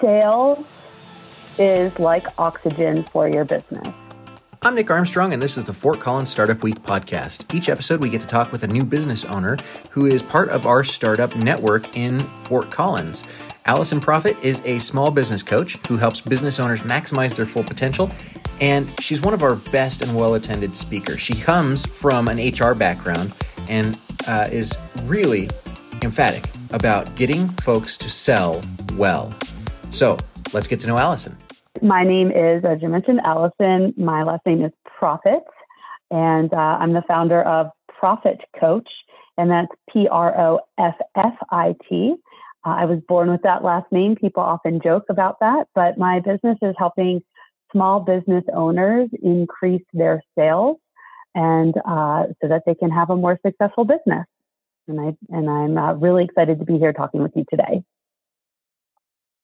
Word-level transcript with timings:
Sales 0.00 0.64
is 1.58 1.98
like 1.98 2.26
oxygen 2.38 3.02
for 3.02 3.28
your 3.28 3.44
business. 3.44 3.88
I'm 4.62 4.74
Nick 4.74 4.90
Armstrong, 4.90 5.32
and 5.32 5.40
this 5.40 5.56
is 5.56 5.64
the 5.64 5.72
Fort 5.72 6.00
Collins 6.00 6.28
Startup 6.28 6.62
Week 6.62 6.80
podcast. 6.82 7.52
Each 7.54 7.68
episode, 7.68 8.00
we 8.00 8.08
get 8.08 8.20
to 8.20 8.26
talk 8.26 8.52
with 8.52 8.62
a 8.62 8.66
new 8.66 8.84
business 8.84 9.24
owner 9.24 9.56
who 9.90 10.06
is 10.06 10.22
part 10.22 10.48
of 10.50 10.66
our 10.66 10.82
startup 10.84 11.34
network 11.36 11.96
in 11.96 12.18
Fort 12.18 12.70
Collins. 12.70 13.24
Allison 13.66 14.00
Proffit 14.00 14.42
is 14.42 14.62
a 14.64 14.78
small 14.78 15.10
business 15.10 15.42
coach 15.42 15.76
who 15.88 15.96
helps 15.96 16.20
business 16.20 16.58
owners 16.58 16.80
maximize 16.82 17.34
their 17.34 17.46
full 17.46 17.64
potential, 17.64 18.10
and 18.60 18.88
she's 19.00 19.20
one 19.20 19.34
of 19.34 19.42
our 19.42 19.56
best 19.56 20.02
and 20.02 20.16
well 20.16 20.34
attended 20.34 20.76
speakers. 20.76 21.20
She 21.20 21.34
comes 21.34 21.86
from 21.86 22.28
an 22.28 22.38
HR 22.38 22.74
background 22.74 23.34
and 23.68 23.98
uh, 24.26 24.48
is 24.50 24.76
really 25.04 25.48
emphatic 26.02 26.44
about 26.70 27.14
getting 27.16 27.48
folks 27.48 27.96
to 27.98 28.10
sell 28.10 28.60
well. 28.94 29.34
So 29.90 30.16
let's 30.54 30.66
get 30.66 30.80
to 30.80 30.86
know 30.86 30.98
Allison. 30.98 31.36
My 31.82 32.04
name 32.04 32.30
is, 32.30 32.64
as 32.64 32.80
you 32.82 32.88
mentioned, 32.88 33.20
Allison. 33.24 33.94
My 33.96 34.22
last 34.22 34.44
name 34.46 34.64
is 34.64 34.72
Proffit, 35.00 35.42
and 36.10 36.52
uh, 36.52 36.56
I'm 36.56 36.92
the 36.92 37.02
founder 37.06 37.42
of 37.42 37.70
Proffit 38.00 38.38
Coach, 38.58 38.88
and 39.36 39.50
that's 39.50 39.68
P 39.92 40.08
R 40.08 40.38
O 40.40 40.60
F 40.78 40.94
F 41.16 41.34
I 41.50 41.74
T. 41.88 42.14
Uh, 42.66 42.70
I 42.70 42.84
was 42.84 43.00
born 43.08 43.30
with 43.30 43.42
that 43.42 43.62
last 43.62 43.90
name. 43.92 44.16
People 44.16 44.42
often 44.42 44.80
joke 44.82 45.04
about 45.08 45.38
that, 45.40 45.68
but 45.74 45.98
my 45.98 46.20
business 46.20 46.58
is 46.62 46.74
helping 46.78 47.22
small 47.72 48.00
business 48.00 48.44
owners 48.54 49.08
increase 49.22 49.84
their 49.92 50.22
sales 50.36 50.78
and 51.34 51.74
uh, 51.84 52.24
so 52.40 52.48
that 52.48 52.62
they 52.66 52.74
can 52.74 52.90
have 52.90 53.10
a 53.10 53.16
more 53.16 53.38
successful 53.44 53.84
business. 53.84 54.26
And 54.88 55.00
I 55.00 55.16
and 55.28 55.48
I'm 55.50 55.76
uh, 55.76 55.94
really 55.94 56.24
excited 56.24 56.58
to 56.58 56.64
be 56.64 56.78
here 56.78 56.92
talking 56.92 57.22
with 57.22 57.32
you 57.36 57.44
today. 57.50 57.82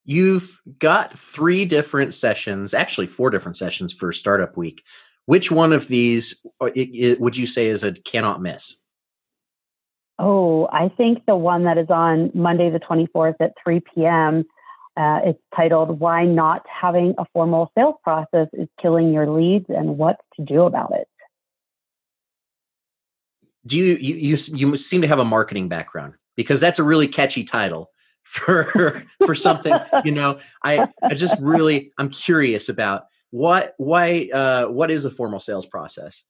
You've 0.04 0.60
got 0.78 1.12
three 1.16 1.64
different 1.64 2.12
sessions, 2.12 2.74
actually 2.74 3.06
four 3.06 3.30
different 3.30 3.56
sessions 3.56 3.92
for 3.92 4.12
Startup 4.12 4.54
Week. 4.56 4.84
Which 5.26 5.50
one 5.50 5.72
of 5.72 5.88
these 5.88 6.44
uh, 6.60 6.70
would 7.18 7.36
you 7.36 7.46
say 7.46 7.66
is 7.68 7.82
a 7.82 7.92
cannot 7.92 8.42
miss? 8.42 8.76
Oh, 10.18 10.68
I 10.70 10.90
think 10.90 11.24
the 11.26 11.36
one 11.36 11.64
that 11.64 11.78
is 11.78 11.88
on 11.88 12.30
Monday, 12.34 12.70
the 12.70 12.78
24th 12.78 13.36
at 13.40 13.52
3 13.64 13.80
p.m. 13.94 14.44
Uh, 14.96 15.20
it's 15.24 15.40
titled 15.56 15.98
"Why 15.98 16.24
Not 16.24 16.64
Having 16.68 17.14
a 17.18 17.24
Formal 17.32 17.72
Sales 17.76 17.96
Process 18.04 18.48
is 18.52 18.68
Killing 18.80 19.12
Your 19.12 19.28
Leads 19.28 19.66
and 19.68 19.96
What 19.96 20.20
to 20.36 20.44
Do 20.44 20.62
About 20.64 20.92
It." 20.92 21.08
Do 23.66 23.78
you 23.78 23.96
you 23.96 24.14
you, 24.14 24.36
you 24.54 24.76
seem 24.76 25.00
to 25.00 25.08
have 25.08 25.18
a 25.18 25.24
marketing 25.24 25.68
background 25.68 26.14
because 26.36 26.60
that's 26.60 26.78
a 26.78 26.84
really 26.84 27.08
catchy 27.08 27.42
title 27.42 27.90
for 28.24 29.04
for 29.26 29.34
something 29.34 29.78
you 30.04 30.10
know? 30.10 30.38
I 30.62 30.88
i 31.02 31.14
just 31.14 31.40
really 31.40 31.92
i'm 31.98 32.08
curious 32.08 32.68
about 32.68 33.04
what 33.30 33.74
why 33.78 34.28
uh 34.32 34.66
what 34.66 34.90
is 34.90 35.04
a 35.04 35.10
formal 35.10 35.40
sales 35.40 35.66
process? 35.66 36.24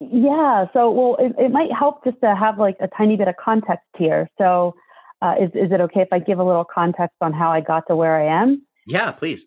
Yeah 0.00 0.66
so 0.72 0.90
well 0.90 1.16
it, 1.18 1.34
it 1.38 1.50
might 1.50 1.72
help 1.72 2.04
just 2.04 2.20
to 2.22 2.34
have 2.34 2.58
like 2.58 2.76
a 2.80 2.88
tiny 2.88 3.16
bit 3.16 3.28
of 3.28 3.36
context 3.42 3.86
here. 3.96 4.28
So 4.38 4.74
uh, 5.20 5.36
is, 5.40 5.50
is 5.54 5.70
it 5.70 5.80
okay 5.80 6.00
if 6.00 6.08
i 6.12 6.18
give 6.18 6.38
a 6.38 6.44
little 6.44 6.64
context 6.64 7.16
on 7.20 7.32
how 7.32 7.50
i 7.50 7.60
got 7.60 7.86
to 7.88 7.96
where 7.96 8.20
i 8.20 8.42
am? 8.42 8.66
Yeah 8.86 9.12
please. 9.12 9.46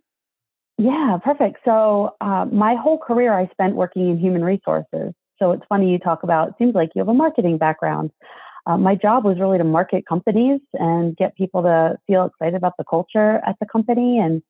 Yeah 0.78 1.18
perfect. 1.24 1.58
So 1.66 2.16
uh, 2.22 2.46
my 2.46 2.76
whole 2.76 2.98
career 2.98 3.34
i 3.38 3.48
spent 3.48 3.76
working 3.76 4.10
in 4.10 4.18
human 4.18 4.44
resources. 4.44 5.14
So 5.38 5.52
it's 5.52 5.64
funny 5.68 5.92
you 5.92 6.00
talk 6.00 6.24
about 6.24 6.50
it 6.50 6.54
seems 6.58 6.76
like 6.76 6.92
you 6.96 7.00
have 7.00 7.10
a 7.10 7.14
marketing 7.14 7.58
background 7.58 8.12
uh, 8.68 8.78
my 8.78 8.96
job 8.96 9.24
was 9.24 9.40
really 9.40 9.58
to 9.58 9.64
market 9.64 10.06
companies 10.08 10.60
and 10.74 11.16
get 11.16 11.36
people 11.36 11.62
to 11.64 11.98
feel 12.08 12.26
excited 12.26 12.56
about 12.56 12.74
the 12.78 12.84
culture 12.90 13.42
at 13.46 13.56
the 13.60 13.66
company 13.66 14.20
and 14.20 14.42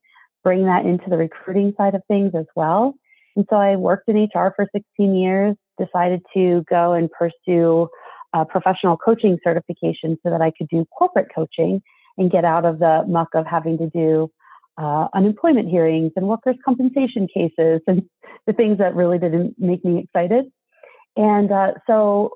bring 0.43 0.65
that 0.65 0.85
into 0.85 1.09
the 1.09 1.17
recruiting 1.17 1.73
side 1.77 1.95
of 1.95 2.01
things 2.07 2.31
as 2.35 2.45
well. 2.55 2.93
And 3.35 3.45
so 3.49 3.57
I 3.57 3.75
worked 3.75 4.07
in 4.07 4.15
HR 4.15 4.53
for 4.55 4.67
16 4.71 5.15
years, 5.15 5.55
decided 5.77 6.21
to 6.33 6.63
go 6.69 6.93
and 6.93 7.09
pursue 7.11 7.89
a 8.33 8.45
professional 8.45 8.97
coaching 8.97 9.37
certification 9.43 10.17
so 10.23 10.29
that 10.29 10.41
I 10.41 10.51
could 10.51 10.69
do 10.69 10.85
corporate 10.97 11.27
coaching 11.33 11.81
and 12.17 12.31
get 12.31 12.45
out 12.45 12.65
of 12.65 12.79
the 12.79 13.03
muck 13.07 13.29
of 13.33 13.45
having 13.45 13.77
to 13.79 13.89
do 13.89 14.31
uh, 14.77 15.07
unemployment 15.13 15.69
hearings 15.69 16.11
and 16.15 16.27
workers' 16.27 16.57
compensation 16.63 17.27
cases 17.33 17.81
and 17.87 18.03
the 18.47 18.53
things 18.53 18.77
that 18.77 18.95
really 18.95 19.17
didn't 19.17 19.55
make 19.57 19.83
me 19.83 19.99
excited. 19.99 20.45
And 21.17 21.51
uh, 21.51 21.73
so 21.87 22.31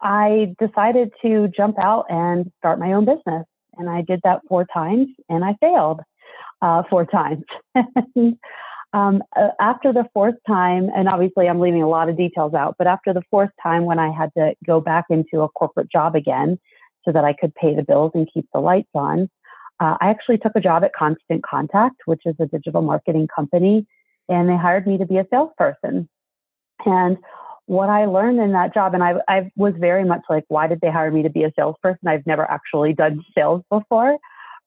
I 0.00 0.54
decided 0.58 1.12
to 1.22 1.48
jump 1.54 1.78
out 1.78 2.06
and 2.08 2.50
start 2.58 2.78
my 2.78 2.92
own 2.92 3.04
business. 3.04 3.44
And 3.76 3.88
I 3.88 4.02
did 4.02 4.20
that 4.24 4.40
four 4.48 4.66
times 4.72 5.08
and 5.28 5.44
I 5.44 5.54
failed 5.60 6.00
uh, 6.62 6.82
four 6.88 7.04
times. 7.04 7.44
um, 8.92 9.22
uh, 9.36 9.48
after 9.60 9.92
the 9.92 10.04
fourth 10.14 10.36
time, 10.46 10.90
and 10.94 11.08
obviously 11.08 11.48
I'm 11.48 11.60
leaving 11.60 11.82
a 11.82 11.88
lot 11.88 12.08
of 12.08 12.16
details 12.16 12.54
out, 12.54 12.76
but 12.78 12.86
after 12.86 13.12
the 13.12 13.22
fourth 13.30 13.50
time 13.62 13.84
when 13.84 13.98
I 13.98 14.10
had 14.10 14.30
to 14.36 14.54
go 14.66 14.80
back 14.80 15.06
into 15.10 15.42
a 15.42 15.48
corporate 15.48 15.90
job 15.90 16.14
again 16.14 16.58
so 17.04 17.12
that 17.12 17.24
I 17.24 17.32
could 17.32 17.54
pay 17.54 17.74
the 17.74 17.82
bills 17.82 18.12
and 18.14 18.28
keep 18.32 18.46
the 18.52 18.60
lights 18.60 18.90
on, 18.94 19.28
uh, 19.80 19.96
I 20.00 20.10
actually 20.10 20.38
took 20.38 20.52
a 20.54 20.60
job 20.60 20.84
at 20.84 20.92
Constant 20.94 21.42
Contact, 21.44 21.96
which 22.06 22.22
is 22.24 22.36
a 22.38 22.46
digital 22.46 22.82
marketing 22.82 23.28
company, 23.34 23.86
and 24.28 24.48
they 24.48 24.56
hired 24.56 24.86
me 24.86 24.96
to 24.98 25.06
be 25.06 25.18
a 25.18 25.26
salesperson. 25.30 26.08
And 26.84 27.16
what 27.72 27.88
I 27.88 28.04
learned 28.04 28.38
in 28.38 28.52
that 28.52 28.74
job, 28.74 28.92
and 28.92 29.02
I, 29.02 29.14
I 29.28 29.50
was 29.56 29.72
very 29.78 30.04
much 30.04 30.20
like, 30.28 30.44
why 30.48 30.66
did 30.66 30.82
they 30.82 30.90
hire 30.90 31.10
me 31.10 31.22
to 31.22 31.30
be 31.30 31.44
a 31.44 31.52
salesperson? 31.56 32.06
I've 32.06 32.26
never 32.26 32.48
actually 32.50 32.92
done 32.92 33.24
sales 33.34 33.62
before, 33.70 34.18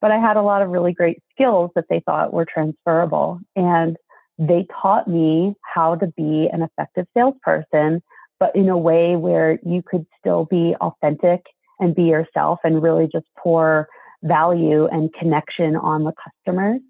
but 0.01 0.09
I 0.09 0.17
had 0.17 0.37
a 0.37 0.41
lot 0.41 0.63
of 0.63 0.69
really 0.69 0.91
great 0.91 1.21
skills 1.31 1.69
that 1.75 1.85
they 1.87 2.01
thought 2.03 2.33
were 2.33 2.47
transferable. 2.51 3.39
And 3.55 3.95
they 4.39 4.65
taught 4.81 5.07
me 5.07 5.53
how 5.61 5.93
to 5.97 6.07
be 6.17 6.49
an 6.51 6.63
effective 6.63 7.05
salesperson, 7.15 8.01
but 8.39 8.55
in 8.55 8.69
a 8.69 8.77
way 8.77 9.15
where 9.15 9.59
you 9.63 9.83
could 9.85 10.07
still 10.19 10.45
be 10.45 10.75
authentic 10.81 11.45
and 11.79 11.93
be 11.93 12.05
yourself 12.05 12.57
and 12.63 12.81
really 12.81 13.07
just 13.11 13.27
pour 13.37 13.87
value 14.23 14.87
and 14.87 15.13
connection 15.13 15.75
on 15.75 16.05
the 16.05 16.13
customers. 16.23 16.81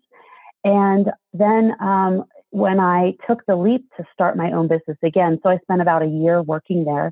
And 0.64 1.12
then 1.34 1.74
um, 1.82 2.24
when 2.56 2.80
I 2.80 3.16
took 3.28 3.46
the 3.48 3.58
leap 3.58 3.86
to 3.98 4.06
start 4.14 4.38
my 4.38 4.54
own 4.54 4.70
business 4.70 4.98
again, 5.04 5.40
so 5.44 5.50
I 5.50 5.58
spent 5.58 5.82
about 5.82 6.04
a 6.04 6.08
year 6.08 6.42
working 6.42 6.86
there, 6.86 7.12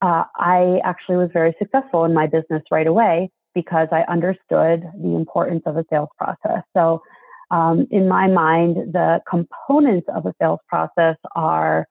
uh, 0.00 0.24
I 0.36 0.80
actually 0.82 1.16
was 1.16 1.28
very 1.34 1.54
successful 1.58 2.06
in 2.06 2.14
my 2.14 2.26
business 2.26 2.62
right 2.70 2.86
away 2.86 3.30
because 3.54 3.88
I 3.92 4.04
understood 4.08 4.84
the 4.98 5.16
importance 5.16 5.64
of 5.66 5.76
a 5.76 5.84
sales 5.90 6.08
process. 6.16 6.62
So, 6.74 7.02
um, 7.50 7.86
in 7.90 8.08
my 8.08 8.26
mind, 8.26 8.94
the 8.94 9.20
components 9.28 10.08
of 10.08 10.24
a 10.24 10.32
sales 10.40 10.60
process 10.66 11.16
are 11.36 11.86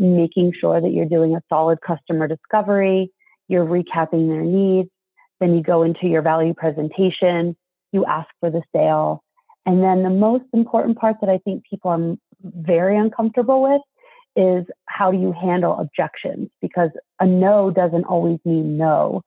making 0.00 0.54
sure 0.60 0.80
that 0.80 0.90
you're 0.90 1.06
doing 1.06 1.36
a 1.36 1.42
solid 1.48 1.78
customer 1.86 2.26
discovery, 2.26 3.12
you're 3.46 3.64
recapping 3.64 4.28
their 4.28 4.42
needs, 4.42 4.90
then 5.38 5.54
you 5.54 5.62
go 5.62 5.84
into 5.84 6.08
your 6.08 6.22
value 6.22 6.52
presentation, 6.52 7.56
you 7.92 8.04
ask 8.06 8.28
for 8.40 8.50
the 8.50 8.62
sale, 8.74 9.22
and 9.68 9.82
then 9.82 10.02
the 10.02 10.08
most 10.08 10.44
important 10.54 10.96
part 10.96 11.16
that 11.20 11.28
I 11.28 11.36
think 11.36 11.62
people 11.68 11.90
are 11.90 12.16
very 12.42 12.96
uncomfortable 12.96 13.60
with 13.62 13.82
is 14.34 14.64
how 14.86 15.10
do 15.10 15.18
you 15.18 15.30
handle 15.30 15.78
objections? 15.78 16.48
Because 16.62 16.88
a 17.20 17.26
no 17.26 17.70
doesn't 17.70 18.04
always 18.04 18.38
mean 18.46 18.78
no. 18.78 19.20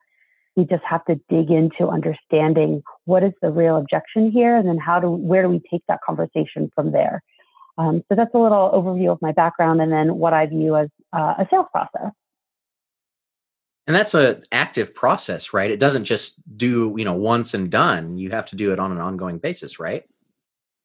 We 0.56 0.66
just 0.66 0.84
have 0.84 1.06
to 1.06 1.22
dig 1.30 1.52
into 1.52 1.90
understanding 1.90 2.82
what 3.06 3.22
is 3.22 3.34
the 3.44 3.52
real 3.52 3.78
objection 3.78 4.32
here, 4.32 4.56
and 4.56 4.68
then 4.68 4.80
how 4.80 5.00
do 5.00 5.12
where 5.12 5.44
do 5.44 5.50
we 5.50 5.62
take 5.70 5.84
that 5.88 6.00
conversation 6.04 6.72
from 6.74 6.92
there. 6.92 7.22
Um, 7.78 8.04
so 8.10 8.16
that's 8.16 8.34
a 8.34 8.40
little 8.40 8.72
overview 8.74 9.12
of 9.12 9.22
my 9.22 9.34
background, 9.34 9.80
and 9.80 9.92
then 9.92 10.16
what 10.16 10.34
I 10.34 10.48
view 10.48 10.76
as 10.76 10.90
uh, 11.14 11.36
a 11.38 11.48
sales 11.52 11.68
process. 11.72 12.14
And 13.86 13.96
that's 13.96 14.16
a 14.16 14.42
active 14.52 14.96
process, 14.96 15.54
right? 15.54 15.70
It 15.70 15.80
doesn't 15.80 16.06
just 16.06 16.42
do 16.58 16.96
you 16.98 17.06
know 17.06 17.14
once 17.14 17.54
and 17.54 17.70
done. 17.70 18.18
You 18.18 18.32
have 18.32 18.48
to 18.48 18.56
do 18.56 18.74
it 18.74 18.80
on 18.80 18.92
an 18.92 18.98
ongoing 18.98 19.38
basis, 19.38 19.80
right? 19.80 20.04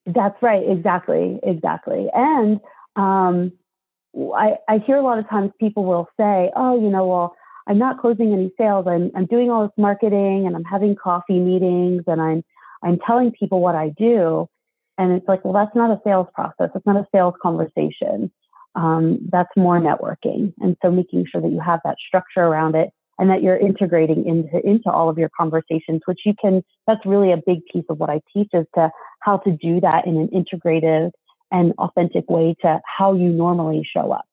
That's 0.06 0.40
right. 0.42 0.62
Exactly. 0.68 1.40
Exactly. 1.42 2.08
And 2.14 2.60
um, 2.94 3.52
I, 4.34 4.56
I 4.68 4.78
hear 4.78 4.96
a 4.96 5.02
lot 5.02 5.18
of 5.18 5.28
times 5.28 5.50
people 5.60 5.84
will 5.84 6.08
say, 6.18 6.50
oh, 6.56 6.80
you 6.80 6.88
know, 6.88 7.06
well, 7.06 7.36
I'm 7.66 7.78
not 7.78 8.00
closing 8.00 8.32
any 8.32 8.52
sales. 8.56 8.86
I'm, 8.88 9.10
I'm 9.16 9.26
doing 9.26 9.50
all 9.50 9.62
this 9.64 9.72
marketing 9.76 10.46
and 10.46 10.54
I'm 10.54 10.64
having 10.64 10.94
coffee 10.94 11.40
meetings 11.40 12.04
and 12.06 12.20
I'm, 12.20 12.44
I'm 12.82 12.98
telling 13.04 13.32
people 13.32 13.60
what 13.60 13.74
I 13.74 13.90
do. 13.98 14.48
And 14.98 15.12
it's 15.12 15.26
like, 15.28 15.44
well, 15.44 15.52
that's 15.52 15.74
not 15.74 15.90
a 15.90 16.00
sales 16.04 16.28
process. 16.34 16.70
It's 16.74 16.86
not 16.86 16.96
a 16.96 17.06
sales 17.12 17.34
conversation. 17.42 18.30
Um, 18.76 19.18
that's 19.32 19.50
more 19.56 19.80
networking. 19.80 20.54
And 20.60 20.76
so 20.82 20.90
making 20.90 21.26
sure 21.30 21.40
that 21.40 21.50
you 21.50 21.60
have 21.60 21.80
that 21.84 21.96
structure 22.06 22.42
around 22.42 22.76
it 22.76 22.90
and 23.18 23.30
that 23.30 23.42
you're 23.42 23.56
integrating 23.56 24.26
into 24.26 24.66
into 24.66 24.90
all 24.90 25.08
of 25.08 25.18
your 25.18 25.30
conversations 25.38 26.00
which 26.06 26.20
you 26.24 26.34
can 26.40 26.62
that's 26.86 27.04
really 27.04 27.32
a 27.32 27.36
big 27.36 27.64
piece 27.72 27.84
of 27.88 27.98
what 27.98 28.10
i 28.10 28.20
teach 28.32 28.48
is 28.52 28.66
to 28.74 28.90
how 29.20 29.36
to 29.38 29.50
do 29.50 29.80
that 29.80 30.06
in 30.06 30.16
an 30.16 30.28
integrative 30.28 31.10
and 31.52 31.72
authentic 31.78 32.28
way 32.28 32.54
to 32.60 32.80
how 32.84 33.14
you 33.14 33.28
normally 33.28 33.86
show 33.90 34.12
up 34.12 34.24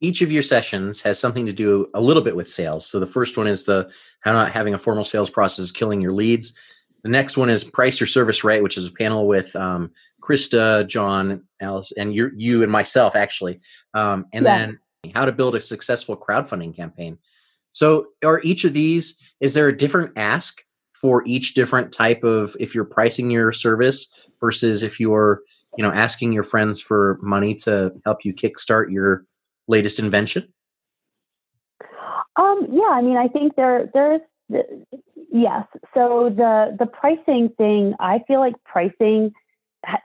each 0.00 0.22
of 0.22 0.30
your 0.30 0.42
sessions 0.42 1.02
has 1.02 1.18
something 1.18 1.46
to 1.46 1.52
do 1.52 1.88
a 1.94 2.00
little 2.00 2.22
bit 2.22 2.36
with 2.36 2.48
sales 2.48 2.86
so 2.86 3.00
the 3.00 3.06
first 3.06 3.36
one 3.36 3.46
is 3.46 3.64
the 3.64 3.90
how 4.20 4.32
not 4.32 4.50
having 4.50 4.74
a 4.74 4.78
formal 4.78 5.04
sales 5.04 5.30
process 5.30 5.64
is 5.64 5.72
killing 5.72 6.00
your 6.00 6.12
leads 6.12 6.56
The 7.04 7.08
next 7.08 7.36
one 7.36 7.48
is 7.48 7.64
price 7.64 8.00
your 8.00 8.06
service 8.06 8.44
right, 8.44 8.62
which 8.62 8.76
is 8.76 8.88
a 8.88 8.92
panel 8.92 9.26
with 9.26 9.54
um, 9.54 9.92
Krista, 10.20 10.86
John, 10.86 11.44
Alice, 11.60 11.92
and 11.96 12.14
you, 12.14 12.30
you 12.36 12.62
and 12.62 12.72
myself 12.72 13.14
actually. 13.14 13.60
Um, 13.94 14.26
and 14.32 14.44
yeah. 14.44 14.58
then 14.58 14.78
how 15.14 15.24
to 15.24 15.32
build 15.32 15.54
a 15.54 15.60
successful 15.60 16.16
crowdfunding 16.16 16.74
campaign. 16.74 17.18
So, 17.72 18.06
are 18.24 18.40
each 18.42 18.64
of 18.64 18.72
these? 18.72 19.16
Is 19.40 19.54
there 19.54 19.68
a 19.68 19.76
different 19.76 20.12
ask 20.16 20.62
for 20.92 21.22
each 21.26 21.54
different 21.54 21.92
type 21.92 22.24
of 22.24 22.56
if 22.58 22.74
you're 22.74 22.84
pricing 22.84 23.30
your 23.30 23.52
service 23.52 24.08
versus 24.40 24.82
if 24.82 24.98
you're 24.98 25.42
you 25.76 25.84
know 25.84 25.92
asking 25.92 26.32
your 26.32 26.42
friends 26.42 26.80
for 26.80 27.18
money 27.22 27.54
to 27.54 27.92
help 28.04 28.24
you 28.24 28.34
kickstart 28.34 28.90
your 28.90 29.24
latest 29.68 29.98
invention? 29.98 30.52
Um, 32.36 32.66
yeah, 32.70 32.90
I 32.90 33.02
mean, 33.02 33.16
I 33.16 33.28
think 33.28 33.56
there 33.56 33.90
there's 33.92 34.20
yes. 35.30 35.66
So 35.94 36.32
the 36.34 36.76
the 36.78 36.86
pricing 36.86 37.50
thing, 37.56 37.94
I 38.00 38.20
feel 38.26 38.40
like 38.40 38.54
pricing 38.64 39.32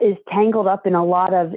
is 0.00 0.16
tangled 0.32 0.66
up 0.66 0.86
in 0.86 0.94
a 0.94 1.04
lot 1.04 1.34
of 1.34 1.54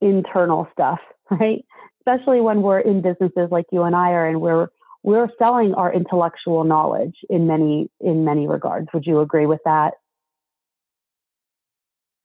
internal 0.00 0.68
stuff, 0.72 1.00
right? 1.30 1.64
Especially 2.10 2.40
when 2.40 2.62
we're 2.62 2.80
in 2.80 3.02
businesses 3.02 3.50
like 3.50 3.66
you 3.70 3.82
and 3.82 3.94
I 3.94 4.10
are, 4.10 4.26
and 4.26 4.40
we're 4.40 4.68
we're 5.02 5.28
selling 5.38 5.74
our 5.74 5.92
intellectual 5.92 6.64
knowledge 6.64 7.14
in 7.28 7.46
many 7.46 7.88
in 8.00 8.24
many 8.24 8.48
regards. 8.48 8.88
Would 8.92 9.06
you 9.06 9.20
agree 9.20 9.46
with 9.46 9.60
that? 9.64 9.94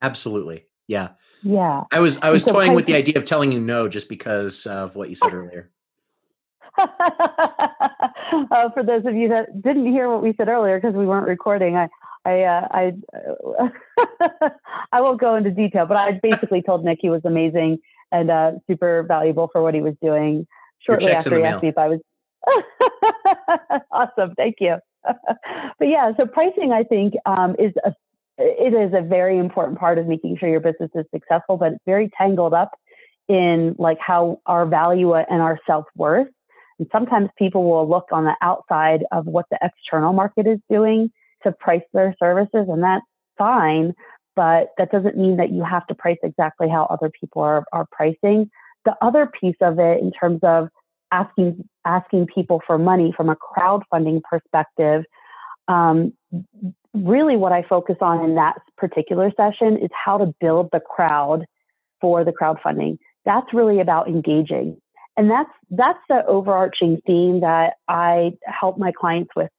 Absolutely. 0.02 0.66
Yeah. 0.88 1.10
Yeah. 1.42 1.84
I 1.92 2.00
was 2.00 2.18
I 2.20 2.30
was 2.30 2.42
so 2.42 2.52
toying 2.52 2.74
with 2.74 2.86
the 2.86 2.94
idea 2.94 3.16
of 3.16 3.24
telling 3.24 3.52
you 3.52 3.60
no 3.60 3.88
just 3.88 4.08
because 4.08 4.66
of 4.66 4.96
what 4.96 5.08
you 5.08 5.14
said 5.14 5.32
earlier. 5.32 5.70
uh, 6.78 8.70
for 8.74 8.82
those 8.84 9.06
of 9.06 9.14
you 9.14 9.28
that 9.28 9.62
didn't 9.62 9.86
hear 9.86 10.10
what 10.10 10.22
we 10.22 10.34
said 10.36 10.48
earlier 10.48 10.78
because 10.78 10.94
we 10.94 11.06
weren't 11.06 11.28
recording, 11.28 11.76
I 11.76 11.88
I 12.24 12.42
uh, 12.42 12.68
I 12.70 12.92
uh, 13.58 14.48
I 14.92 15.00
won't 15.00 15.20
go 15.20 15.36
into 15.36 15.50
detail, 15.50 15.86
but 15.86 15.96
I 15.96 16.18
basically 16.22 16.60
told 16.60 16.84
Nick 16.84 16.98
he 17.00 17.08
was 17.08 17.22
amazing 17.24 17.78
and 18.12 18.30
uh, 18.30 18.52
super 18.68 19.02
valuable 19.02 19.48
for 19.52 19.62
what 19.62 19.74
he 19.74 19.80
was 19.80 19.94
doing. 20.02 20.46
Shortly 20.80 21.12
after 21.12 21.38
he 21.38 21.44
asked 21.44 21.62
me 21.62 21.70
if 21.70 21.78
I 21.78 21.88
was 21.88 22.00
awesome, 23.90 24.34
thank 24.36 24.56
you. 24.60 24.76
but 25.04 25.88
yeah, 25.88 26.12
so 26.18 26.26
pricing 26.26 26.72
I 26.72 26.84
think 26.84 27.14
um, 27.26 27.56
is 27.58 27.72
a 27.84 27.92
it 28.38 28.74
is 28.74 28.92
a 28.92 29.02
very 29.02 29.38
important 29.38 29.78
part 29.78 29.98
of 29.98 30.06
making 30.06 30.36
sure 30.36 30.48
your 30.48 30.60
business 30.60 30.90
is 30.94 31.06
successful, 31.12 31.56
but 31.56 31.72
it's 31.72 31.84
very 31.86 32.10
tangled 32.18 32.52
up 32.52 32.72
in 33.28 33.74
like 33.78 33.98
how 33.98 34.40
our 34.46 34.66
value 34.66 35.14
and 35.14 35.40
our 35.40 35.58
self 35.66 35.86
worth. 35.96 36.28
And 36.78 36.86
sometimes 36.92 37.30
people 37.38 37.64
will 37.64 37.88
look 37.88 38.08
on 38.12 38.24
the 38.24 38.34
outside 38.42 39.04
of 39.10 39.26
what 39.26 39.46
the 39.50 39.58
external 39.62 40.12
market 40.12 40.46
is 40.46 40.58
doing 40.70 41.10
to 41.44 41.52
price 41.52 41.82
their 41.94 42.14
services, 42.18 42.66
and 42.68 42.82
that's 42.82 43.04
fine. 43.38 43.94
But 44.36 44.68
that 44.78 44.92
doesn't 44.92 45.16
mean 45.16 45.38
that 45.38 45.50
you 45.50 45.64
have 45.64 45.86
to 45.86 45.94
price 45.94 46.18
exactly 46.22 46.68
how 46.68 46.84
other 46.84 47.10
people 47.10 47.42
are, 47.42 47.64
are 47.72 47.86
pricing. 47.90 48.50
The 48.84 48.94
other 49.00 49.26
piece 49.26 49.56
of 49.60 49.78
it, 49.78 50.00
in 50.00 50.12
terms 50.12 50.40
of 50.42 50.68
asking 51.10 51.66
asking 51.84 52.26
people 52.26 52.60
for 52.66 52.78
money 52.78 53.12
from 53.16 53.28
a 53.28 53.36
crowdfunding 53.36 54.20
perspective, 54.22 55.04
um, 55.68 56.12
really 56.94 57.36
what 57.36 57.52
I 57.52 57.62
focus 57.62 57.96
on 58.00 58.24
in 58.24 58.34
that 58.36 58.54
particular 58.76 59.32
session 59.36 59.78
is 59.78 59.90
how 59.92 60.18
to 60.18 60.34
build 60.40 60.68
the 60.72 60.80
crowd 60.80 61.46
for 62.00 62.24
the 62.24 62.32
crowdfunding. 62.32 62.98
That's 63.24 63.52
really 63.52 63.80
about 63.80 64.08
engaging. 64.08 64.80
And 65.16 65.30
that's 65.30 65.50
that's 65.70 65.98
the 66.08 66.24
overarching 66.26 67.00
theme 67.06 67.40
that 67.40 67.74
I 67.88 68.32
help 68.44 68.78
my 68.78 68.92
clients 68.92 69.30
with. 69.34 69.50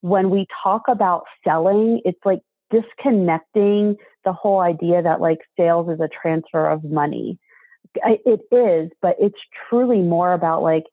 When 0.00 0.30
we 0.30 0.46
talk 0.62 0.82
about 0.88 1.24
selling, 1.44 2.00
it's 2.04 2.20
like 2.24 2.40
disconnecting 2.70 3.96
the 4.24 4.32
whole 4.32 4.60
idea 4.60 5.02
that 5.02 5.20
like 5.20 5.40
sales 5.58 5.88
is 5.88 6.00
a 6.00 6.08
transfer 6.08 6.68
of 6.68 6.84
money. 6.84 7.38
It 7.94 8.40
is, 8.50 8.90
but 9.02 9.16
it's 9.20 9.38
truly 9.68 10.00
more 10.00 10.32
about 10.32 10.62
like 10.62 10.84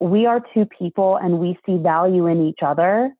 we 0.00 0.26
are 0.26 0.40
two 0.54 0.66
people 0.66 1.16
and 1.16 1.38
we 1.38 1.58
see 1.66 1.78
value 1.78 2.26
in 2.26 2.46
each 2.46 2.60
other 2.62 3.12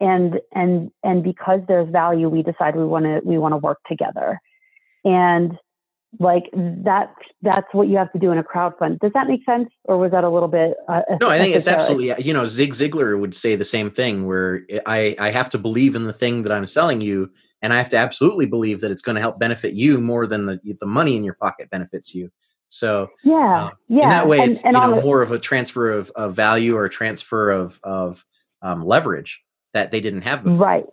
and 0.00 0.40
and 0.54 0.90
and 1.02 1.22
because 1.22 1.60
there's 1.68 1.88
value 1.90 2.28
we 2.28 2.42
decide 2.42 2.76
we 2.76 2.84
want 2.84 3.04
to 3.04 3.20
we 3.24 3.38
want 3.38 3.52
to 3.52 3.58
work 3.58 3.78
together 3.88 4.40
and 5.04 5.52
like 6.18 6.44
that 6.54 7.12
that's 7.42 7.66
what 7.72 7.88
you 7.88 7.96
have 7.96 8.10
to 8.12 8.18
do 8.18 8.32
in 8.32 8.38
a 8.38 8.42
crowdfund 8.42 8.98
does 9.00 9.12
that 9.12 9.28
make 9.28 9.44
sense 9.44 9.68
or 9.84 9.98
was 9.98 10.10
that 10.10 10.24
a 10.24 10.28
little 10.28 10.48
bit 10.48 10.74
uh, 10.88 11.02
no 11.20 11.28
i 11.28 11.38
think 11.38 11.54
it's 11.54 11.66
absolutely 11.66 12.12
you 12.24 12.32
know 12.32 12.46
zig 12.46 12.72
ziglar 12.72 13.18
would 13.18 13.34
say 13.34 13.54
the 13.56 13.64
same 13.64 13.90
thing 13.90 14.26
where 14.26 14.62
i 14.86 15.14
i 15.18 15.30
have 15.30 15.50
to 15.50 15.58
believe 15.58 15.94
in 15.94 16.04
the 16.04 16.12
thing 16.12 16.42
that 16.42 16.52
i'm 16.52 16.66
selling 16.66 17.00
you 17.02 17.30
and 17.60 17.74
i 17.74 17.76
have 17.76 17.90
to 17.90 17.96
absolutely 17.96 18.46
believe 18.46 18.80
that 18.80 18.90
it's 18.90 19.02
going 19.02 19.16
to 19.16 19.20
help 19.20 19.38
benefit 19.38 19.74
you 19.74 20.00
more 20.00 20.26
than 20.26 20.46
the 20.46 20.58
the 20.80 20.86
money 20.86 21.14
in 21.14 21.24
your 21.24 21.34
pocket 21.34 21.68
benefits 21.68 22.14
you 22.14 22.30
so 22.68 23.08
yeah 23.22 23.64
um, 23.64 23.72
yeah 23.88 24.04
in 24.04 24.08
that 24.08 24.26
way 24.26 24.38
and, 24.38 24.50
it's 24.50 24.64
and 24.64 24.74
you 24.74 24.80
know 24.80 25.00
more 25.02 25.20
of 25.20 25.30
a 25.30 25.38
transfer 25.38 25.90
of, 25.92 26.10
of 26.16 26.34
value 26.34 26.74
or 26.74 26.86
a 26.86 26.90
transfer 26.90 27.50
of 27.50 27.78
of 27.82 28.24
um, 28.62 28.84
leverage 28.84 29.42
that 29.74 29.90
they 29.90 30.00
didn't 30.00 30.22
have 30.22 30.44
before. 30.44 30.58
Right. 30.58 30.84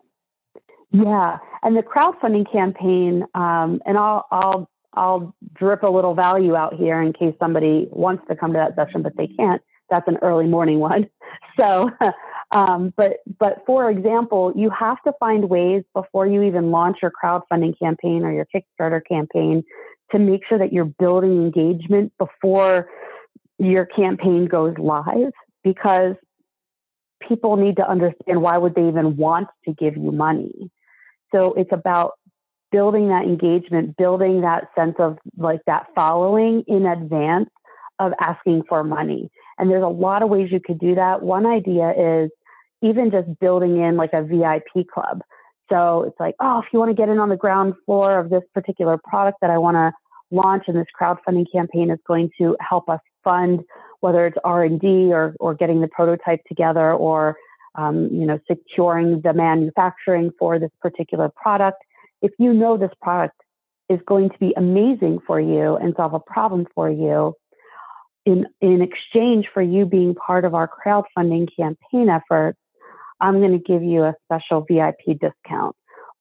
Yeah, 0.91 1.39
and 1.63 1.75
the 1.75 1.81
crowdfunding 1.81 2.49
campaign, 2.49 3.25
um, 3.33 3.81
and 3.85 3.97
I'll 3.97 4.25
I'll 4.31 4.69
I'll 4.95 5.35
drip 5.53 5.83
a 5.83 5.89
little 5.89 6.13
value 6.13 6.55
out 6.55 6.73
here 6.75 7.01
in 7.01 7.13
case 7.13 7.33
somebody 7.39 7.87
wants 7.91 8.23
to 8.29 8.35
come 8.35 8.53
to 8.53 8.57
that 8.57 8.75
session, 8.75 9.01
but 9.01 9.15
they 9.17 9.27
can't. 9.27 9.61
That's 9.89 10.07
an 10.07 10.17
early 10.21 10.47
morning 10.47 10.79
one. 10.79 11.09
So, 11.57 11.89
um, 12.51 12.93
but 12.97 13.19
but 13.39 13.63
for 13.65 13.89
example, 13.89 14.51
you 14.57 14.69
have 14.77 15.01
to 15.03 15.13
find 15.21 15.49
ways 15.49 15.83
before 15.93 16.27
you 16.27 16.43
even 16.43 16.69
launch 16.69 16.97
your 17.01 17.11
crowdfunding 17.11 17.79
campaign 17.79 18.25
or 18.25 18.33
your 18.33 18.45
Kickstarter 18.53 19.01
campaign 19.07 19.63
to 20.11 20.19
make 20.19 20.41
sure 20.49 20.57
that 20.57 20.73
you're 20.73 20.83
building 20.83 21.31
engagement 21.31 22.11
before 22.17 22.89
your 23.57 23.85
campaign 23.85 24.47
goes 24.47 24.75
live 24.77 25.31
because 25.63 26.15
people 27.27 27.55
need 27.55 27.77
to 27.77 27.89
understand 27.89 28.41
why 28.41 28.57
would 28.57 28.75
they 28.75 28.87
even 28.87 29.15
want 29.15 29.47
to 29.65 29.73
give 29.73 29.95
you 29.95 30.11
money. 30.11 30.69
So 31.33 31.53
it's 31.53 31.71
about 31.71 32.13
building 32.75 33.07
that 33.07 33.23
engagement, 33.23 33.95
building 33.95 34.41
that 34.41 34.67
sense 34.77 34.95
of 34.99 35.17
like 35.37 35.61
that 35.65 35.87
following 35.95 36.61
in 36.67 36.85
advance 36.85 37.49
of 37.99 38.11
asking 38.19 38.63
for 38.67 38.83
money. 38.83 39.31
And 39.57 39.69
there's 39.69 39.81
a 39.81 39.87
lot 39.87 40.21
of 40.21 40.27
ways 40.27 40.49
you 40.51 40.59
could 40.59 40.77
do 40.77 40.93
that. 40.95 41.21
One 41.21 41.45
idea 41.45 41.93
is 41.97 42.31
even 42.81 43.11
just 43.11 43.39
building 43.39 43.81
in 43.81 43.95
like 43.95 44.09
a 44.11 44.23
VIP 44.23 44.89
club. 44.93 45.21
So 45.71 46.03
it's 46.03 46.19
like, 46.19 46.35
oh, 46.41 46.59
if 46.59 46.65
you 46.73 46.79
want 46.79 46.89
to 46.89 47.01
get 47.01 47.07
in 47.07 47.17
on 47.17 47.29
the 47.29 47.37
ground 47.37 47.75
floor 47.85 48.19
of 48.19 48.29
this 48.29 48.43
particular 48.53 48.99
product 49.01 49.37
that 49.39 49.49
I 49.49 49.57
want 49.57 49.75
to 49.75 49.93
launch 50.29 50.65
and 50.67 50.75
this 50.75 50.85
crowdfunding 50.99 51.45
campaign 51.53 51.89
is 51.89 51.99
going 52.05 52.29
to 52.39 52.57
help 52.59 52.89
us 52.89 52.99
fund 53.23 53.61
whether 54.01 54.27
it's 54.27 54.37
R&D 54.43 55.13
or, 55.13 55.33
or 55.39 55.53
getting 55.53 55.79
the 55.79 55.87
prototype 55.87 56.43
together 56.43 56.91
or 56.91 57.37
um, 57.75 58.09
you 58.11 58.25
know 58.25 58.37
securing 58.49 59.21
the 59.21 59.31
manufacturing 59.31 60.31
for 60.37 60.59
this 60.59 60.71
particular 60.81 61.29
product. 61.29 61.81
If 62.25 62.31
you 62.39 62.53
know 62.53 62.75
this 62.75 62.89
product 63.03 63.39
is 63.87 63.99
going 64.07 64.31
to 64.31 64.37
be 64.39 64.51
amazing 64.57 65.19
for 65.27 65.39
you 65.39 65.75
and 65.75 65.93
solve 65.95 66.15
a 66.15 66.19
problem 66.19 66.65
for 66.73 66.89
you, 66.89 67.35
in 68.25 68.47
in 68.61 68.81
exchange 68.81 69.45
for 69.53 69.61
you 69.61 69.85
being 69.85 70.15
part 70.15 70.43
of 70.43 70.55
our 70.55 70.67
crowdfunding 70.67 71.47
campaign 71.55 72.09
effort, 72.09 72.55
I'm 73.21 73.37
going 73.41 73.51
to 73.51 73.59
give 73.59 73.83
you 73.83 74.05
a 74.05 74.15
special 74.23 74.65
VIP 74.67 75.19
discount, 75.19 75.75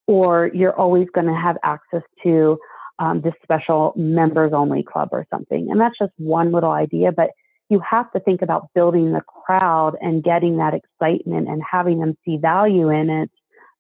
or 0.07 0.51
you're 0.53 0.79
always 0.79 1.09
going 1.15 1.27
to 1.27 1.41
have 1.47 1.57
access 1.65 2.03
to 2.23 2.59
um, 2.99 3.23
this 3.23 3.33
special 3.43 3.95
members 3.97 4.53
only 4.53 4.83
club 4.83 5.09
or 5.11 5.27
something. 5.31 5.71
And 5.71 5.81
that's 5.81 5.97
just 5.99 6.13
one 6.19 6.53
little 6.53 6.71
idea, 6.71 7.13
but 7.13 7.31
you 7.71 7.81
have 7.81 8.13
to 8.13 8.21
think 8.21 8.43
about 8.43 8.69
building 8.75 9.13
the 9.13 9.23
crowd 9.23 9.97
and 10.03 10.23
getting 10.23 10.59
that 10.59 10.75
excitement 10.75 11.49
and 11.49 11.63
having 11.69 11.99
them 11.99 12.15
see 12.27 12.37
value 12.37 12.91
in 12.91 13.09
it 13.09 13.31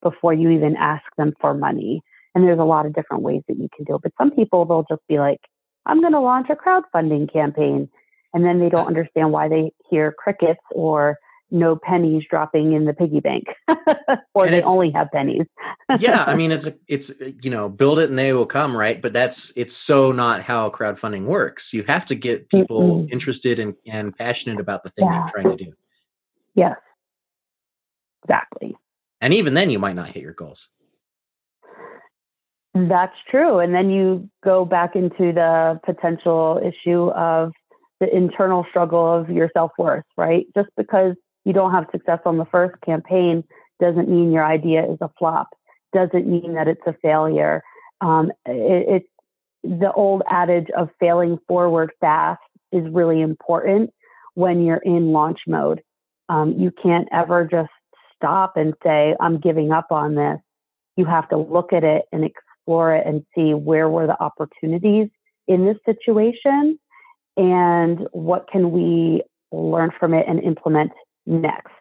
before 0.02 0.32
you 0.32 0.48
even 0.48 0.74
ask 0.76 1.04
them 1.18 1.34
for 1.38 1.52
money. 1.52 2.02
And 2.34 2.44
there's 2.44 2.58
a 2.58 2.64
lot 2.64 2.86
of 2.86 2.94
different 2.94 3.22
ways 3.22 3.42
that 3.48 3.58
you 3.58 3.68
can 3.74 3.84
do 3.84 3.94
it. 3.94 4.02
But 4.02 4.12
some 4.18 4.30
people, 4.30 4.64
they'll 4.64 4.86
just 4.88 5.06
be 5.08 5.18
like, 5.18 5.40
I'm 5.86 6.00
going 6.00 6.12
to 6.12 6.20
launch 6.20 6.48
a 6.50 6.56
crowdfunding 6.56 7.32
campaign. 7.32 7.88
And 8.32 8.44
then 8.44 8.58
they 8.58 8.68
don't 8.68 8.86
understand 8.86 9.30
why 9.30 9.48
they 9.48 9.70
hear 9.88 10.12
crickets 10.12 10.60
or 10.72 11.18
no 11.50 11.76
pennies 11.76 12.24
dropping 12.28 12.72
in 12.72 12.84
the 12.84 12.92
piggy 12.92 13.20
bank 13.20 13.44
or 14.34 14.44
and 14.44 14.54
they 14.54 14.62
only 14.62 14.90
have 14.90 15.08
pennies 15.12 15.46
yeah 16.00 16.24
i 16.26 16.34
mean 16.40 16.50
it's 16.50 16.68
it's 16.88 17.12
you 17.42 17.50
know 17.50 17.68
build 17.68 17.98
it 17.98 18.08
and 18.08 18.18
they 18.18 18.32
will 18.32 18.46
come 18.46 18.76
right 18.76 19.00
but 19.00 19.12
that's 19.12 19.52
it's 19.54 19.76
so 19.76 20.10
not 20.10 20.42
how 20.42 20.68
crowdfunding 20.70 21.24
works 21.26 21.72
you 21.72 21.84
have 21.84 22.04
to 22.04 22.14
get 22.14 22.48
people 22.48 23.02
mm-hmm. 23.02 23.12
interested 23.12 23.60
and, 23.60 23.76
and 23.86 24.16
passionate 24.16 24.58
about 24.58 24.82
the 24.82 24.90
thing 24.90 25.06
yeah. 25.06 25.18
you're 25.18 25.28
trying 25.28 25.56
to 25.56 25.64
do 25.64 25.72
yes 26.54 26.76
exactly 28.24 28.74
and 29.20 29.32
even 29.32 29.54
then 29.54 29.70
you 29.70 29.78
might 29.78 29.94
not 29.94 30.08
hit 30.08 30.22
your 30.22 30.32
goals 30.32 30.70
that's 32.74 33.16
true 33.30 33.60
and 33.60 33.74
then 33.74 33.88
you 33.90 34.28
go 34.42 34.64
back 34.64 34.96
into 34.96 35.32
the 35.32 35.80
potential 35.84 36.60
issue 36.62 37.08
of 37.10 37.52
the 38.00 38.14
internal 38.14 38.66
struggle 38.68 39.14
of 39.14 39.30
your 39.30 39.48
self-worth 39.54 40.04
right 40.16 40.46
just 40.56 40.68
because 40.76 41.14
you 41.44 41.52
don't 41.52 41.72
have 41.72 41.86
success 41.92 42.18
on 42.24 42.36
the 42.36 42.44
first 42.46 42.74
campaign 42.84 43.44
doesn't 43.80 44.08
mean 44.08 44.32
your 44.32 44.44
idea 44.44 44.84
is 44.84 44.98
a 45.00 45.10
flop. 45.18 45.48
doesn't 45.92 46.26
mean 46.26 46.54
that 46.54 46.66
it's 46.68 46.80
a 46.86 46.94
failure. 47.02 47.62
Um, 48.00 48.30
it, 48.46 48.86
it's 48.88 49.08
the 49.62 49.92
old 49.92 50.22
adage 50.28 50.68
of 50.76 50.90
failing 50.98 51.38
forward 51.46 51.92
fast 52.00 52.40
is 52.72 52.84
really 52.90 53.20
important 53.20 53.90
when 54.34 54.64
you're 54.64 54.78
in 54.78 55.12
launch 55.12 55.40
mode. 55.46 55.80
Um, 56.28 56.54
you 56.58 56.72
can't 56.82 57.08
ever 57.12 57.44
just 57.44 57.70
stop 58.16 58.56
and 58.56 58.74
say, 58.82 59.14
I'm 59.20 59.38
giving 59.38 59.70
up 59.70 59.86
on 59.90 60.14
this. 60.14 60.38
You 60.96 61.04
have 61.04 61.28
to 61.28 61.36
look 61.36 61.72
at 61.72 61.84
it 61.84 62.04
and 62.12 62.24
explore 62.64 62.94
it 62.94 63.06
and 63.06 63.24
see 63.34 63.54
where 63.54 63.88
were 63.88 64.06
the 64.06 64.20
opportunities 64.22 65.08
in 65.46 65.66
this 65.66 65.76
situation 65.84 66.78
and 67.36 68.06
what 68.12 68.48
can 68.50 68.70
we 68.70 69.22
learn 69.52 69.90
from 69.98 70.14
it 70.14 70.24
and 70.28 70.40
implement 70.40 70.92
next. 71.26 71.72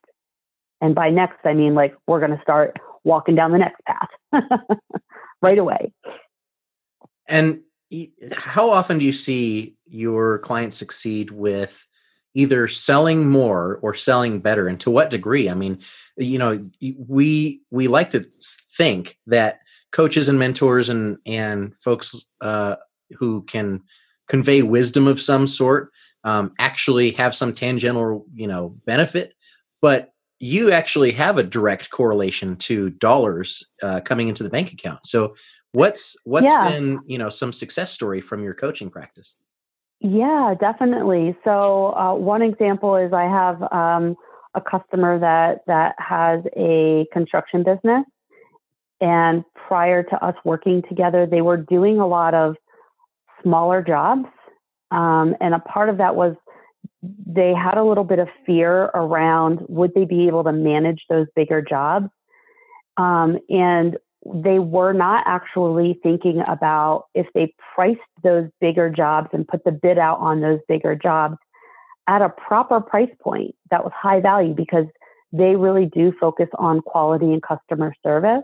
And 0.81 0.93
by 0.93 1.09
next, 1.09 1.39
I 1.45 1.53
mean 1.53 1.75
like 1.75 1.95
we're 2.07 2.19
going 2.19 2.35
to 2.35 2.41
start 2.41 2.77
walking 3.03 3.35
down 3.35 3.51
the 3.51 3.57
next 3.57 3.81
path 3.85 4.09
right 5.41 5.57
away. 5.57 5.91
And 7.27 7.61
how 8.33 8.71
often 8.71 8.99
do 8.99 9.05
you 9.05 9.13
see 9.13 9.75
your 9.87 10.39
clients 10.39 10.75
succeed 10.75 11.31
with 11.31 11.85
either 12.35 12.67
selling 12.67 13.29
more 13.29 13.79
or 13.83 13.93
selling 13.93 14.39
better 14.39 14.67
and 14.67 14.79
to 14.79 14.89
what 14.89 15.11
degree 15.11 15.47
i 15.47 15.53
mean 15.53 15.77
you 16.17 16.39
know 16.39 16.59
we 17.07 17.61
we 17.69 17.87
like 17.87 18.09
to 18.09 18.25
think 18.75 19.19
that 19.27 19.59
coaches 19.93 20.27
and 20.27 20.37
mentors 20.37 20.89
and 20.89 21.17
and 21.25 21.73
folks 21.79 22.25
uh, 22.41 22.75
who 23.17 23.43
can 23.43 23.81
convey 24.27 24.61
wisdom 24.61 25.07
of 25.07 25.21
some 25.21 25.47
sort 25.47 25.91
um, 26.25 26.51
actually 26.59 27.11
have 27.11 27.33
some 27.33 27.53
tangential 27.53 28.25
you 28.33 28.47
know 28.47 28.75
benefit 28.85 29.33
but 29.81 30.09
you 30.39 30.73
actually 30.73 31.11
have 31.11 31.37
a 31.37 31.43
direct 31.43 31.89
correlation 31.89 32.57
to 32.57 32.89
dollars 32.89 33.63
uh, 33.81 34.01
coming 34.01 34.27
into 34.27 34.43
the 34.43 34.49
bank 34.49 34.73
account 34.73 35.05
so 35.05 35.33
what's 35.71 36.17
what's 36.25 36.51
yeah. 36.51 36.69
been 36.69 36.99
you 37.05 37.17
know 37.17 37.29
some 37.29 37.53
success 37.53 37.91
story 37.91 38.19
from 38.19 38.43
your 38.43 38.53
coaching 38.53 38.89
practice 38.89 39.35
yeah, 40.03 40.53
definitely. 40.59 41.35
So 41.45 41.95
uh, 41.95 42.13
one 42.13 42.41
example 42.41 42.97
is 42.97 43.13
I 43.13 43.23
have 43.23 43.63
um, 43.71 44.17
a 44.53 44.59
customer 44.59 45.17
that 45.17 45.61
that 45.67 45.95
has 45.97 46.41
a 46.57 47.07
construction 47.13 47.63
business, 47.63 48.03
and 49.03 49.43
prior 49.67 50.01
to 50.01 50.25
us 50.25 50.33
working 50.45 50.81
together, 50.87 51.25
they 51.25 51.41
were 51.41 51.57
doing 51.57 51.99
a 51.99 52.07
lot 52.07 52.33
of 52.33 52.55
smaller 53.43 53.83
jobs, 53.83 54.25
um, 54.91 55.35
and 55.41 55.53
a 55.53 55.59
part 55.59 55.89
of 55.89 55.97
that 55.97 56.15
was 56.15 56.35
they 57.27 57.53
had 57.53 57.77
a 57.77 57.83
little 57.83 58.05
bit 58.05 58.19
of 58.19 58.29
fear 58.45 58.83
around 58.93 59.59
would 59.67 59.93
they 59.93 60.05
be 60.05 60.27
able 60.27 60.45
to 60.45 60.53
manage 60.53 61.01
those 61.09 61.27
bigger 61.35 61.61
jobs, 61.61 62.07
um, 62.95 63.37
and 63.49 63.97
they 64.25 64.59
were 64.59 64.93
not 64.93 65.25
actually 65.27 65.99
thinking 66.01 66.41
about 66.47 67.07
if 67.13 67.27
they 67.35 67.53
priced 67.75 67.99
those 68.23 68.47
bigger 68.61 68.89
jobs 68.89 69.27
and 69.33 69.45
put 69.45 69.65
the 69.65 69.71
bid 69.71 69.97
out 69.97 70.19
on 70.19 70.39
those 70.39 70.59
bigger 70.69 70.95
jobs 70.95 71.35
at 72.07 72.21
a 72.21 72.29
proper 72.29 72.79
price 72.79 73.11
point 73.21 73.53
that 73.69 73.83
was 73.83 73.91
high 73.93 74.21
value 74.21 74.53
because 74.53 74.85
they 75.33 75.57
really 75.57 75.87
do 75.87 76.13
focus 76.21 76.47
on 76.57 76.79
quality 76.79 77.33
and 77.33 77.43
customer 77.43 77.93
service. 78.01 78.43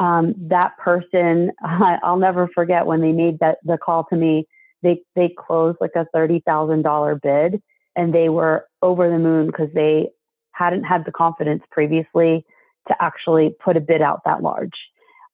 Um, 0.00 0.34
that 0.48 0.76
person, 0.78 1.52
I'll 1.62 2.16
never 2.16 2.48
forget 2.48 2.86
when 2.86 3.00
they 3.00 3.12
made 3.12 3.38
that 3.38 3.58
the 3.62 3.78
call 3.78 4.04
to 4.10 4.16
me. 4.16 4.46
They 4.82 5.02
they 5.14 5.28
closed 5.28 5.76
like 5.80 5.92
a 5.94 6.06
thirty 6.12 6.42
thousand 6.44 6.82
dollar 6.82 7.14
bid, 7.14 7.62
and 7.94 8.12
they 8.12 8.30
were 8.30 8.66
over 8.82 9.08
the 9.08 9.18
moon 9.18 9.46
because 9.46 9.68
they 9.74 10.08
hadn't 10.52 10.84
had 10.84 11.04
the 11.04 11.12
confidence 11.12 11.62
previously 11.70 12.44
to 12.88 12.96
actually 13.00 13.54
put 13.62 13.76
a 13.76 13.80
bid 13.80 14.00
out 14.00 14.22
that 14.24 14.42
large. 14.42 14.72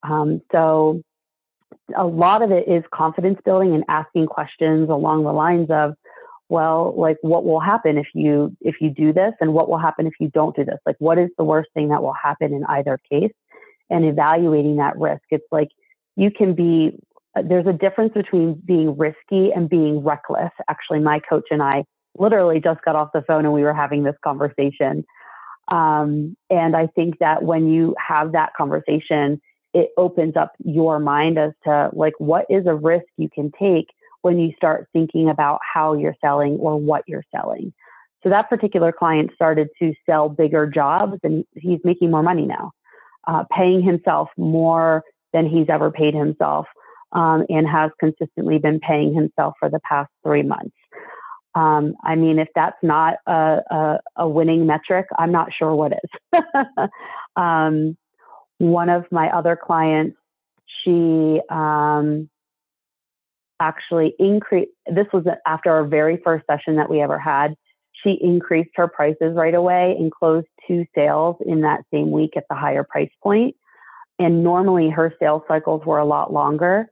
Um, 0.03 0.43
so 0.51 1.03
a 1.97 2.05
lot 2.05 2.43
of 2.43 2.51
it 2.51 2.69
is 2.69 2.83
confidence 2.93 3.39
building 3.45 3.73
and 3.75 3.85
asking 3.89 4.27
questions 4.27 4.91
along 4.91 5.23
the 5.23 5.33
lines 5.33 5.69
of, 5.71 5.95
well, 6.49 6.95
like 6.97 7.19
what 7.23 7.45
will 7.45 7.61
happen 7.61 7.99
if 7.99 8.09
you 8.15 8.57
if 8.61 8.77
you 8.81 8.91
do 8.91 9.13
this, 9.13 9.33
and 9.41 9.53
what 9.53 9.69
will 9.69 9.79
happen 9.79 10.09
if 10.09 10.15
you 10.19 10.29
don't 10.29 10.57
do 10.57 10.65
this? 10.65 10.79
Like 10.85 10.97
what 10.99 11.19
is 11.19 11.31
the 11.39 11.45
worst 11.45 11.71
thing 11.73 11.89
that 11.91 12.03
will 12.03 12.15
happen 12.21 12.53
in 12.53 12.65
either 12.65 12.99
case? 13.09 13.33
And 13.91 14.05
evaluating 14.05 14.77
that 14.77 14.99
risk. 14.99 15.23
It's 15.31 15.47
like 15.51 15.69
you 16.17 16.31
can 16.31 16.55
be 16.55 16.99
there's 17.45 17.67
a 17.67 17.73
difference 17.73 18.13
between 18.15 18.61
being 18.65 18.97
risky 18.97 19.53
and 19.55 19.69
being 19.69 20.03
reckless. 20.03 20.51
Actually, 20.69 21.01
my 21.01 21.21
coach 21.21 21.45
and 21.51 21.63
I 21.63 21.85
literally 22.19 22.61
just 22.61 22.81
got 22.83 22.97
off 22.97 23.11
the 23.13 23.23
phone 23.23 23.45
and 23.45 23.53
we 23.53 23.63
were 23.63 23.75
having 23.75 24.03
this 24.03 24.17
conversation. 24.25 25.05
Um, 25.69 26.37
and 26.49 26.75
I 26.75 26.87
think 26.87 27.19
that 27.19 27.43
when 27.43 27.69
you 27.69 27.95
have 27.99 28.33
that 28.33 28.53
conversation, 28.57 29.41
it 29.75 29.91
opens 29.99 30.37
up 30.37 30.53
your 30.65 30.99
mind 30.99 31.39
as 31.39 31.53
to 31.65 31.91
like 31.93 32.15
what 32.19 32.47
is 32.49 32.67
a 32.67 32.75
risk 32.75 33.05
you 33.19 33.29
can 33.29 33.51
take 33.59 33.89
when 34.23 34.39
you 34.39 34.53
start 34.57 34.89
thinking 34.93 35.29
about 35.29 35.61
how 35.63 35.95
you're 35.95 36.17
selling 36.21 36.53
or 36.53 36.77
what 36.81 37.05
you're 37.07 37.25
selling. 37.35 37.73
So 38.23 38.31
that 38.31 38.49
particular 38.49 38.91
client 38.93 39.31
started 39.35 39.69
to 39.81 39.93
sell 40.09 40.29
bigger 40.29 40.67
jobs 40.67 41.19
and 41.23 41.45
he's 41.55 41.81
making 41.85 42.11
more 42.11 42.23
money 42.23 42.47
now, 42.47 42.73
uh, 43.27 43.45
paying 43.55 43.83
himself 43.83 44.29
more 44.37 45.03
than 45.33 45.47
he's 45.47 45.67
ever 45.69 45.91
paid 45.91 46.15
himself 46.15 46.67
um, 47.13 47.45
and 47.49 47.67
has 47.69 47.91
consistently 47.99 48.59
been 48.59 48.81
paying 48.81 49.15
himself 49.15 49.55
for 49.59 49.69
the 49.69 49.81
past 49.81 50.11
three 50.25 50.43
months. 50.43 50.75
Um, 51.55 51.95
I 52.05 52.17
mean, 52.17 52.39
if 52.39 52.49
that's 52.55 52.77
not 52.83 53.15
a, 53.27 53.63
a, 53.71 53.99
a, 54.17 54.29
winning 54.29 54.67
metric, 54.67 55.07
I'm 55.19 55.33
not 55.33 55.49
sure 55.59 55.75
what 55.75 55.93
is. 55.93 56.43
um, 57.37 57.97
one 58.59 58.91
of 58.91 59.07
my 59.11 59.31
other 59.31 59.57
clients, 59.57 60.19
she 60.85 61.41
um, 61.49 62.29
actually 63.59 64.15
increased, 64.19 64.71
this 64.87 65.07
was 65.15 65.25
after 65.47 65.71
our 65.73 65.87
very 65.87 66.19
first 66.23 66.45
session 66.47 66.77
that 66.77 66.91
we 66.91 67.01
ever 67.01 67.19
had. 67.19 67.55
She 68.03 68.19
increased 68.21 68.71
her 68.77 68.89
prices 68.89 69.35
right 69.35 69.55
away 69.55 69.97
and 69.99 70.13
closed 70.13 70.47
two 70.67 70.85
sales 70.95 71.37
in 71.45 71.63
that 71.63 71.81
same 71.93 72.11
week 72.11 72.37
at 72.37 72.45
the 72.49 72.57
higher 72.57 72.85
price 72.85 73.11
point. 73.23 73.57
And 74.19 74.43
normally 74.43 74.91
her 74.91 75.15
sales 75.21 75.43
cycles 75.47 75.85
were 75.85 75.99
a 75.99 76.05
lot 76.05 76.33
longer. 76.33 76.91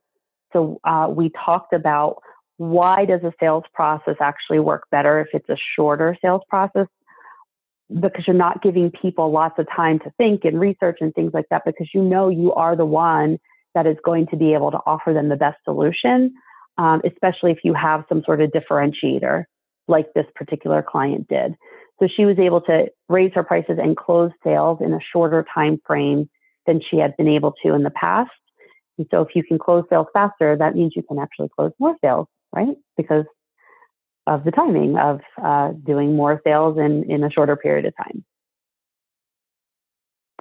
So 0.53 0.79
uh, 0.85 1.13
we 1.15 1.31
talked 1.45 1.73
about 1.73 2.23
why 2.57 3.05
does 3.05 3.23
a 3.23 3.33
sales 3.41 3.65
process 3.73 4.17
actually 4.21 4.61
work 4.61 4.85
better 4.91 5.21
if 5.21 5.29
it's 5.33 5.49
a 5.49 5.57
shorter 5.75 6.17
sales 6.23 6.43
process 6.49 6.87
because 8.01 8.27
you're 8.27 8.37
not 8.37 8.63
giving 8.63 8.91
people 8.91 9.31
lots 9.31 9.59
of 9.59 9.67
time 9.75 9.99
to 10.01 10.11
think 10.17 10.45
and 10.45 10.59
research 10.59 10.99
and 11.01 11.15
things 11.15 11.33
like 11.35 11.47
that 11.51 11.63
because 11.67 11.89
you 11.93 12.03
know 12.03 12.29
you 12.29 12.53
are 12.55 12.77
the 12.77 12.85
one 12.85 13.39
that 13.75 13.87
is 13.87 13.97
going 14.05 14.27
to 14.29 14.37
be 14.37 14.55
able 14.55 14.71
to 14.71 14.79
offer 14.87 15.13
them 15.13 15.29
the 15.29 15.37
best 15.37 15.59
solution, 15.65 16.33
um, 16.79 17.03
especially 17.05 17.51
if 17.51 17.59
you 17.65 17.75
have 17.75 18.05
some 18.09 18.23
sort 18.25 18.41
of 18.41 18.51
differentiator 18.51 19.45
like 19.89 20.13
this 20.15 20.27
particular 20.35 20.83
client 20.83 21.29
did. 21.29 21.55
So 22.01 22.09
she 22.09 22.25
was 22.25 22.39
able 22.39 22.61
to 22.63 22.91
raise 23.09 23.33
her 23.35 23.45
prices 23.45 23.79
and 23.81 23.97
close 23.97 24.33
sales 24.43 24.79
in 24.81 24.93
a 24.93 24.99
shorter 25.13 25.45
time 25.55 25.81
frame 25.87 26.29
than 26.67 26.81
she 26.81 26.97
had 26.97 27.17
been 27.17 27.29
able 27.29 27.55
to 27.63 27.75
in 27.75 27.83
the 27.83 27.91
past. 27.91 28.31
And 28.99 29.07
so 29.11 29.23
if 29.23 29.29
you 29.35 29.45
can 29.45 29.59
close 29.59 29.85
sales 29.91 30.07
faster, 30.13 30.57
that 30.57 30.75
means 30.75 30.93
you 30.97 31.03
can 31.03 31.19
actually 31.19 31.49
close 31.55 31.73
more 31.79 31.97
sales, 32.03 32.27
right? 32.53 32.77
Because 32.97 33.25
of 34.27 34.45
the 34.45 34.51
timing 34.51 34.97
of 34.97 35.21
uh, 35.43 35.73
doing 35.85 36.17
more 36.17 36.41
sales 36.45 36.79
in, 36.79 37.09
in 37.11 37.23
a 37.23 37.31
shorter 37.31 37.57
period 37.57 37.85
of 37.85 37.95
time. 37.97 38.25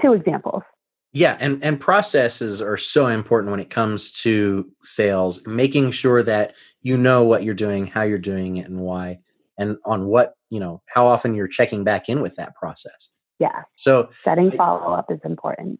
Two 0.01 0.13
examples. 0.13 0.63
Yeah, 1.11 1.37
and, 1.39 1.63
and 1.63 1.79
processes 1.79 2.59
are 2.59 2.77
so 2.77 3.07
important 3.07 3.51
when 3.51 3.59
it 3.59 3.69
comes 3.69 4.11
to 4.21 4.67
sales, 4.81 5.45
making 5.45 5.91
sure 5.91 6.23
that 6.23 6.55
you 6.81 6.97
know 6.97 7.23
what 7.23 7.43
you're 7.43 7.53
doing, 7.53 7.85
how 7.85 8.01
you're 8.01 8.17
doing 8.17 8.57
it, 8.57 8.67
and 8.67 8.79
why, 8.79 9.19
and 9.63 9.77
on 9.85 10.05
what, 10.05 10.33
you 10.49 10.59
know, 10.59 10.81
how 10.87 11.07
often 11.07 11.33
you're 11.33 11.47
checking 11.47 11.83
back 11.83 12.09
in 12.09 12.21
with 12.21 12.35
that 12.35 12.55
process. 12.55 13.09
Yeah. 13.39 13.63
So 13.75 14.09
setting 14.23 14.51
follow 14.51 14.93
up 14.93 15.09
is 15.09 15.19
important. 15.23 15.79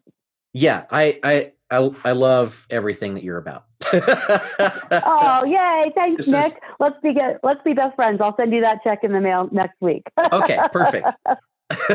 Yeah, 0.52 0.84
I, 0.90 1.18
I 1.22 1.52
I 1.70 1.90
I 2.04 2.12
love 2.12 2.66
everything 2.70 3.14
that 3.14 3.24
you're 3.24 3.38
about. 3.38 3.64
oh, 3.92 5.44
yay! 5.46 5.92
Thanks, 5.94 6.26
this 6.26 6.32
Nick. 6.32 6.52
Is... 6.52 6.58
Let's 6.78 6.96
be 7.02 7.12
get, 7.12 7.40
let's 7.42 7.60
be 7.64 7.72
best 7.72 7.96
friends. 7.96 8.20
I'll 8.20 8.36
send 8.36 8.52
you 8.52 8.62
that 8.62 8.80
check 8.86 9.00
in 9.02 9.12
the 9.12 9.20
mail 9.20 9.48
next 9.50 9.76
week. 9.80 10.04
okay, 10.32 10.58
perfect. 10.72 11.08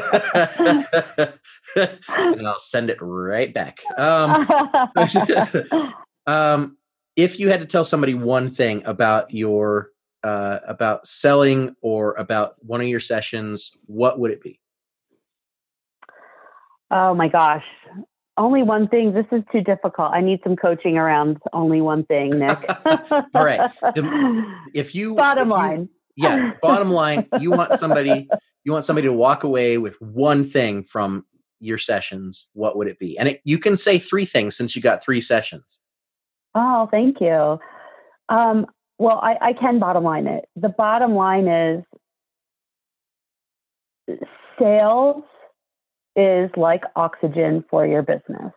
and 2.16 2.48
I'll 2.48 2.60
send 2.60 2.90
it 2.90 2.98
right 3.02 3.54
back. 3.54 3.80
Um, 3.98 4.48
um, 6.28 6.78
if 7.16 7.40
you 7.40 7.50
had 7.50 7.62
to 7.62 7.68
tell 7.68 7.86
somebody 7.86 8.14
one 8.14 8.50
thing 8.50 8.84
about 8.86 9.34
your 9.34 9.90
uh, 10.24 10.60
about 10.68 11.08
selling 11.08 11.76
or 11.82 12.14
about 12.14 12.56
one 12.60 12.82
of 12.82 12.88
your 12.88 13.00
sessions, 13.00 13.78
what 13.86 14.20
would 14.20 14.32
it 14.32 14.42
be? 14.42 14.60
Oh 16.92 17.14
my 17.14 17.28
gosh 17.28 17.64
only 18.40 18.64
one 18.64 18.88
thing. 18.88 19.14
This 19.14 19.26
is 19.32 19.44
too 19.52 19.62
difficult. 19.62 20.12
I 20.14 20.22
need 20.22 20.40
some 20.44 20.56
coaching 20.56 20.98
around 20.98 21.38
only 21.54 21.82
one 21.82 22.06
thing, 22.06 22.32
Nick. 22.32 22.58
All 22.86 23.44
right. 23.44 23.70
The, 23.82 24.62
if 24.74 24.96
you 24.96 25.16
bottom 25.18 25.50
if 25.50 25.52
you, 25.52 25.54
line, 25.54 25.90
yeah, 26.16 26.52
bottom 26.62 26.90
line, 26.90 27.28
you 27.40 27.52
want 27.52 27.76
somebody 27.76 28.28
you 28.64 28.72
want 28.72 28.86
somebody 28.86 29.08
to 29.08 29.14
walk 29.14 29.44
away 29.44 29.78
with 29.78 30.02
one 30.02 30.46
thing 30.46 30.84
from 30.84 31.26
your 31.60 31.78
sessions, 31.78 32.48
what 32.54 32.78
would 32.78 32.88
it 32.88 32.98
be? 32.98 33.18
And 33.18 33.28
it, 33.28 33.42
you 33.44 33.60
can 33.60 33.76
say 33.76 34.00
three 34.00 34.26
things 34.26 34.56
since 34.56 34.76
you 34.76 34.82
got 34.82 35.04
three 35.04 35.22
sessions. 35.22 35.82
Oh, 36.56 36.88
thank 36.90 37.20
you. 37.20 37.60
Um, 38.30 38.66
well, 39.00 39.20
I, 39.24 39.38
I 39.42 39.54
can 39.54 39.80
bottom 39.80 40.04
line 40.04 40.28
it. 40.28 40.46
The 40.58 40.70
bottom 40.70 41.16
line 41.16 41.48
is 41.48 41.84
sales 44.60 45.24
is 46.16 46.52
like 46.58 46.84
oxygen 46.96 47.64
for 47.70 47.88
your 47.88 48.02
business. 48.02 48.52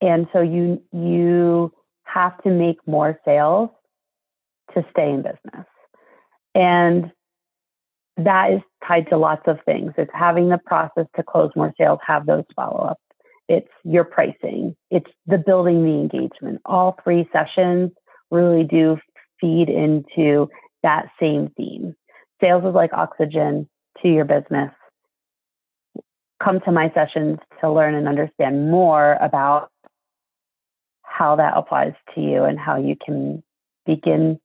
And 0.00 0.28
so 0.32 0.40
you 0.40 0.80
you 0.92 1.72
have 2.04 2.40
to 2.42 2.50
make 2.50 2.76
more 2.86 3.18
sales 3.24 3.70
to 4.74 4.84
stay 4.92 5.10
in 5.10 5.22
business. 5.22 5.66
And 6.54 7.10
that 8.16 8.52
is 8.52 8.60
tied 8.86 9.08
to 9.10 9.16
lots 9.16 9.42
of 9.46 9.58
things. 9.64 9.92
It's 9.98 10.10
having 10.14 10.48
the 10.48 10.58
process 10.58 11.06
to 11.16 11.22
close 11.22 11.50
more 11.56 11.74
sales, 11.78 11.98
have 12.06 12.26
those 12.26 12.44
follow 12.54 12.90
ups. 12.90 13.02
It's 13.48 13.68
your 13.84 14.04
pricing. 14.04 14.76
It's 14.90 15.10
the 15.26 15.38
building 15.38 15.82
the 15.82 15.90
engagement. 15.90 16.60
All 16.64 16.96
three 17.02 17.28
sessions 17.32 17.90
really 18.30 18.62
do 18.62 18.96
feed 19.40 19.68
into 19.68 20.48
that 20.82 21.06
same 21.20 21.50
theme. 21.56 21.94
Sales 22.40 22.64
is 22.64 22.74
like 22.74 22.92
oxygen 22.92 23.68
to 24.02 24.08
your 24.08 24.24
business. 24.24 24.70
Come 26.42 26.60
to 26.60 26.72
my 26.72 26.90
sessions 26.94 27.38
to 27.60 27.70
learn 27.70 27.94
and 27.94 28.08
understand 28.08 28.70
more 28.70 29.18
about 29.20 29.70
how 31.02 31.36
that 31.36 31.56
applies 31.56 31.92
to 32.14 32.20
you 32.20 32.44
and 32.44 32.58
how 32.58 32.76
you 32.76 32.96
can 33.04 33.42
begin 33.84 34.40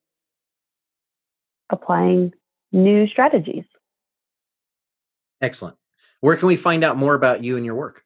applying 1.70 2.34
new 2.72 3.08
strategies. 3.08 3.64
Excellent. 5.42 5.78
Where 6.20 6.36
can 6.36 6.48
we 6.48 6.56
find 6.56 6.84
out 6.84 6.98
more 6.98 7.14
about 7.14 7.44
you 7.44 7.56
and 7.56 7.66
your 7.66 7.76
work? 7.76 8.04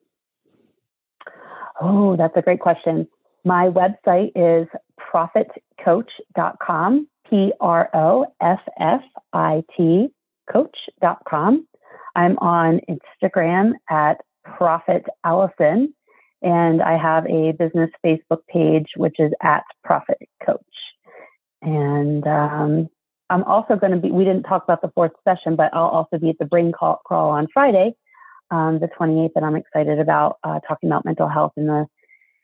Oh, 1.81 2.15
that's 2.15 2.36
a 2.36 2.41
great 2.41 2.60
question. 2.60 3.08
My 3.46 3.69
website 3.69 4.31
is 4.36 4.67
proffitcoach.com, 5.12 7.08
P 7.30 7.54
R 7.60 7.89
O 7.94 8.25
F 8.42 8.60
F 8.80 9.01
I 9.34 9.63
T 9.75 10.10
coach.com. 10.51 11.68
I'm 12.16 12.38
on 12.39 12.82
Instagram 12.89 13.74
at 13.89 14.22
Proffit 14.48 15.04
Allison, 15.24 15.94
and 16.42 16.82
I 16.82 16.98
have 16.98 17.25
a 17.28 17.51
business 17.54 17.92
Facebook 18.06 18.42
page, 18.48 18.88
which 18.98 19.16
is 19.20 19.32
at 19.42 19.63
Proffit 19.86 20.28
Coach. 20.46 20.60
And 21.62 22.25
um, 22.25 22.89
I'm 23.30 23.44
also 23.44 23.75
going 23.75 23.92
to 23.92 23.98
be, 23.98 24.12
we 24.12 24.24
didn't 24.24 24.44
talk 24.44 24.63
about 24.63 24.82
the 24.82 24.92
fourth 24.96 25.12
session, 25.24 25.56
but 25.56 25.74
I'll 25.74 25.88
also 25.88 26.18
be 26.18 26.30
at 26.30 26.38
the 26.39 26.46
Brain 26.46 26.72
Crawl 26.72 27.00
on 27.12 27.48
Friday, 27.54 27.94
um, 28.50 28.80
the 28.80 28.88
28th, 28.88 29.32
and 29.36 29.46
I'm 29.46 29.56
excited 29.56 30.00
about 30.00 30.38
uh, 30.44 30.60
talking 30.68 30.89
about 30.89 31.06
mental 31.06 31.28
health 31.28 31.54
in 31.58 31.68
the 31.68 31.86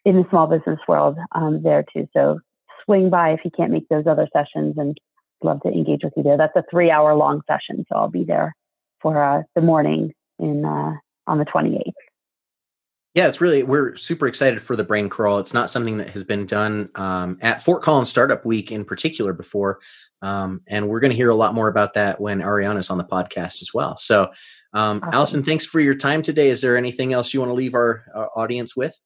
in 0.06 0.18
the 0.18 0.26
small 0.30 0.46
business 0.46 0.80
world 0.88 1.18
um, 1.32 1.64
there 1.64 1.84
too. 1.92 2.08
So 2.14 2.40
swing 2.86 3.10
by 3.10 3.32
if 3.32 3.42
you 3.44 3.52
can't 3.52 3.72
make 3.72 3.88
those 3.90 4.08
other 4.08 4.28
sessions, 4.34 4.76
and 4.78 4.98
love 5.44 5.62
to 5.62 5.70
engage 5.70 6.04
with 6.04 6.14
you 6.16 6.24
there. 6.24 6.38
That's 6.38 6.56
a 6.56 6.64
three 6.70 6.92
hour 6.92 7.16
long 7.16 7.42
session, 7.48 7.86
so 7.90 7.98
I'll 7.98 8.10
be 8.10 8.24
there 8.24 8.56
for 9.02 9.24
uh, 9.24 9.44
the 9.56 9.62
morning 9.62 10.14
in 10.40 10.66
uh, 10.66 10.94
on 11.28 11.38
the 11.38 11.46
28th. 11.46 11.92
Yeah, 13.14 13.28
it's 13.28 13.40
really 13.40 13.64
we're 13.64 13.96
super 13.96 14.28
excited 14.28 14.62
for 14.62 14.76
the 14.76 14.84
brain 14.84 15.08
crawl. 15.08 15.40
It's 15.40 15.54
not 15.54 15.70
something 15.70 15.98
that 16.00 16.10
has 16.10 16.26
been 16.26 16.46
done 16.46 16.90
um, 16.96 17.38
at 17.42 17.64
Fort 17.64 17.82
Collins 17.82 18.10
Startup 18.10 18.46
Week 18.46 18.74
in 18.74 18.84
particular 18.84 19.32
before, 19.32 19.80
um, 20.22 20.62
and 20.68 20.90
we're 20.90 21.00
going 21.00 21.12
to 21.12 21.16
hear 21.16 21.30
a 21.30 21.36
lot 21.36 21.56
more 21.56 21.70
about 21.70 21.94
that 21.94 22.20
when 22.20 22.42
Ariana's 22.42 22.90
on 22.90 22.98
the 22.98 23.06
podcast 23.06 23.62
as 23.62 23.70
well. 23.74 23.96
So, 23.96 24.32
um, 24.74 24.98
awesome. 24.98 25.14
Allison, 25.14 25.44
thanks 25.44 25.66
for 25.66 25.80
your 25.80 25.96
time 25.96 26.22
today. 26.22 26.50
Is 26.50 26.62
there 26.62 26.76
anything 26.76 27.14
else 27.14 27.34
you 27.34 27.40
want 27.40 27.52
to 27.52 27.56
leave 27.56 27.74
our, 27.74 28.04
our 28.14 28.30
audience 28.36 28.76
with? 28.76 29.00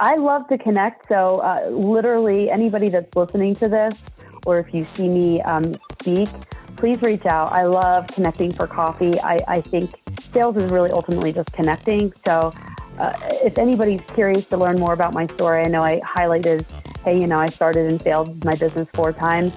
I 0.00 0.16
love 0.16 0.48
to 0.48 0.56
connect. 0.56 1.08
So, 1.08 1.40
uh, 1.40 1.68
literally, 1.68 2.50
anybody 2.50 2.88
that's 2.88 3.14
listening 3.14 3.54
to 3.56 3.68
this, 3.68 4.02
or 4.46 4.58
if 4.58 4.72
you 4.72 4.86
see 4.86 5.06
me 5.08 5.42
um, 5.42 5.74
speak, 6.00 6.30
please 6.76 7.02
reach 7.02 7.26
out. 7.26 7.52
I 7.52 7.64
love 7.64 8.08
connecting 8.08 8.50
for 8.50 8.66
coffee. 8.66 9.20
I, 9.20 9.38
I 9.46 9.60
think 9.60 9.90
sales 10.18 10.56
is 10.56 10.72
really 10.72 10.90
ultimately 10.90 11.34
just 11.34 11.52
connecting. 11.52 12.14
So, 12.24 12.50
uh, 12.98 13.12
if 13.44 13.58
anybody's 13.58 14.00
curious 14.02 14.46
to 14.46 14.56
learn 14.56 14.80
more 14.80 14.94
about 14.94 15.12
my 15.12 15.26
story, 15.26 15.62
I 15.62 15.68
know 15.68 15.82
I 15.82 16.00
highlighted, 16.00 16.64
hey, 17.04 17.20
you 17.20 17.26
know, 17.26 17.38
I 17.38 17.46
started 17.46 17.86
and 17.86 18.00
failed 18.00 18.42
my 18.44 18.54
business 18.54 18.88
four 18.90 19.12
times. 19.12 19.52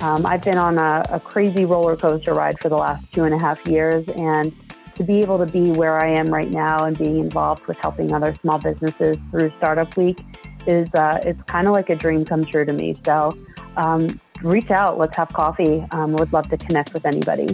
Um, 0.00 0.24
I've 0.26 0.42
been 0.42 0.58
on 0.58 0.78
a, 0.78 1.04
a 1.12 1.20
crazy 1.20 1.64
roller 1.64 1.96
coaster 1.96 2.32
ride 2.32 2.58
for 2.58 2.68
the 2.70 2.76
last 2.76 3.12
two 3.12 3.24
and 3.24 3.34
a 3.34 3.38
half 3.38 3.66
years, 3.68 4.08
and 4.08 4.52
to 4.94 5.04
be 5.04 5.22
able 5.22 5.44
to 5.44 5.50
be 5.50 5.72
where 5.72 5.98
I 5.98 6.08
am 6.08 6.28
right 6.28 6.50
now 6.50 6.84
and 6.84 6.96
being 6.96 7.18
involved 7.18 7.66
with 7.66 7.78
helping 7.78 8.12
other 8.12 8.34
small 8.34 8.58
businesses 8.58 9.18
through 9.30 9.50
Startup 9.58 9.96
Week 9.96 10.18
is 10.66 10.94
uh, 10.94 11.20
it's 11.24 11.42
kind 11.44 11.66
of 11.66 11.74
like 11.74 11.90
a 11.90 11.96
dream 11.96 12.24
come 12.24 12.44
true 12.44 12.64
to 12.64 12.72
me. 12.72 12.96
So 13.04 13.36
um, 13.76 14.20
reach 14.42 14.70
out, 14.70 14.98
let's 14.98 15.16
have 15.16 15.28
coffee. 15.28 15.84
Um, 15.90 16.12
would 16.14 16.32
love 16.32 16.48
to 16.50 16.56
connect 16.56 16.94
with 16.94 17.06
anybody. 17.06 17.48